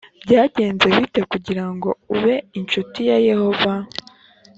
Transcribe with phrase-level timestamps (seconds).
[0.23, 3.73] byagenze bite kugira ngo ube incuti ya yehova